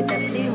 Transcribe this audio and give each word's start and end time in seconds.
with 0.00 0.08
the 0.08 0.49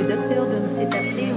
Le 0.00 0.06
docteur 0.06 0.46
Dom 0.46 0.66
s'est 0.66 0.86
appelé 0.86 1.29